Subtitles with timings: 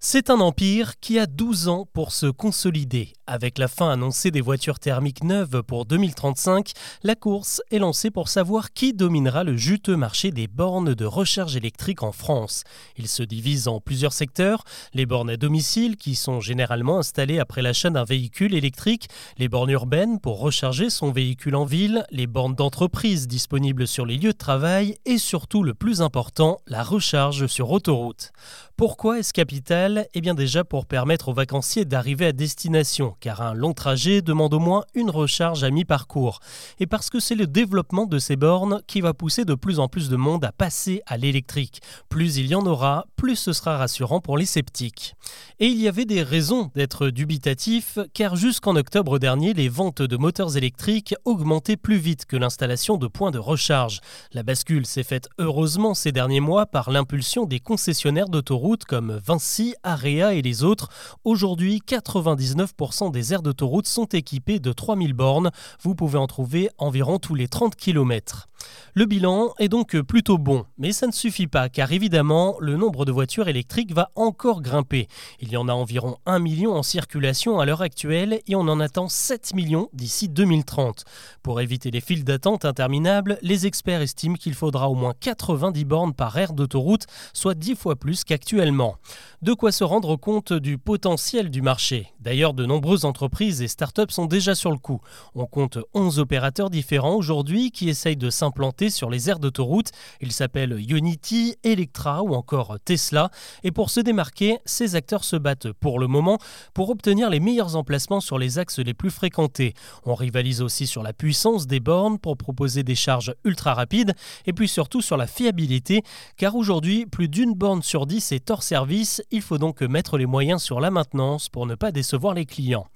[0.00, 3.14] C'est un empire qui a 12 ans pour se consolider.
[3.26, 6.70] Avec la fin annoncée des voitures thermiques neuves pour 2035,
[7.02, 11.56] la course est lancée pour savoir qui dominera le juteux marché des bornes de recharge
[11.56, 12.62] électrique en France.
[12.96, 14.62] Il se divise en plusieurs secteurs,
[14.94, 19.70] les bornes à domicile qui sont généralement installées après l'achat d'un véhicule électrique, les bornes
[19.70, 24.38] urbaines pour recharger son véhicule en ville, les bornes d'entreprise disponibles sur les lieux de
[24.38, 28.30] travail et surtout le plus important, la recharge sur autoroute.
[28.76, 33.54] Pourquoi est-ce capital Eh bien déjà pour permettre aux vacanciers d'arriver à destination, car un
[33.54, 36.40] long trajet demande au moins une recharge à mi-parcours.
[36.78, 39.88] Et parce que c'est le développement de ces bornes qui va pousser de plus en
[39.88, 41.80] plus de monde à passer à l'électrique.
[42.08, 45.14] Plus il y en aura, plus ce sera rassurant pour les sceptiques.
[45.58, 50.16] Et il y avait des raisons d'être dubitatif, car jusqu'en octobre dernier, les ventes de
[50.16, 54.00] moteurs électriques augmentaient plus vite que l'installation de points de recharge.
[54.32, 59.74] La bascule s'est faite heureusement ces derniers mois par l'impulsion des concessionnaires d'autoroutes comme Vinci,
[59.82, 60.88] Area et les autres.
[61.24, 65.50] Aujourd'hui, 99% des aires d'autoroute sont équipées de 3000 bornes.
[65.82, 68.48] Vous pouvez en trouver environ tous les 30 km.
[68.94, 73.04] Le bilan est donc plutôt bon, mais ça ne suffit pas car évidemment le nombre
[73.04, 75.08] de voitures électriques va encore grimper.
[75.40, 78.80] Il y en a environ 1 million en circulation à l'heure actuelle et on en
[78.80, 81.04] attend 7 millions d'ici 2030.
[81.42, 86.14] Pour éviter les files d'attente interminables, les experts estiment qu'il faudra au moins 90 bornes
[86.14, 88.96] par aire d'autoroute, soit 10 fois plus qu'actuellement.
[89.42, 92.12] De quoi se rendre compte du potentiel du marché.
[92.20, 95.00] D'ailleurs, de nombreuses entreprises et startups sont déjà sur le coup.
[95.34, 99.90] On compte 11 opérateurs différents aujourd'hui qui essayent de s'implanter sur les aires d'autoroute.
[100.22, 103.30] Ils s'appellent Unity, Electra ou encore Tesla.
[103.62, 106.38] Et pour se démarquer, ces acteurs se battent pour le moment
[106.72, 109.74] pour obtenir les meilleurs emplacements sur les axes les plus fréquentés.
[110.06, 114.14] On rivalise aussi sur la puissance des bornes pour proposer des charges ultra rapides
[114.46, 116.02] et puis surtout sur la fiabilité
[116.38, 120.26] car aujourd'hui, plus d'une borne sur 10 est hors service il faut donc mettre les
[120.26, 122.86] moyens sur la maintenance pour ne pas décevoir les clients.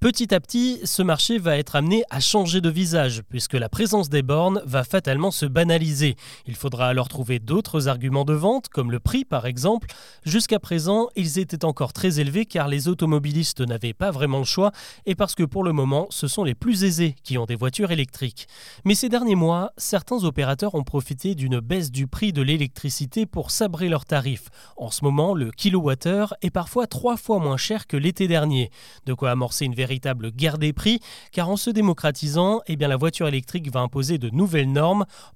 [0.00, 4.08] Petit à petit, ce marché va être amené à changer de visage, puisque la présence
[4.08, 6.16] des bornes va fatalement se banaliser.
[6.46, 9.88] Il faudra alors trouver d'autres arguments de vente, comme le prix par exemple.
[10.24, 14.72] Jusqu'à présent, ils étaient encore très élevés car les automobilistes n'avaient pas vraiment le choix,
[15.06, 17.90] et parce que pour le moment, ce sont les plus aisés qui ont des voitures
[17.90, 18.48] électriques.
[18.84, 23.50] Mais ces derniers mois, certains opérateurs ont profité d'une baisse du prix de l'électricité pour
[23.50, 24.48] sabrer leurs tarifs.
[24.76, 28.70] En ce moment, le kilowattheure est parfois trois fois moins cher que l'été dernier.
[29.06, 31.00] De quoi amorcer une véritable guerre des prix,
[31.32, 34.77] car en se démocratisant, eh bien, la voiture électrique va imposer de nouvelles normes.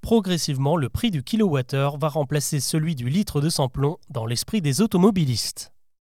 [0.01, 4.81] Progressivement, le prix du kilowattheure va remplacer celui du litre de sans-plomb dans l'esprit des
[4.81, 5.73] automobilistes.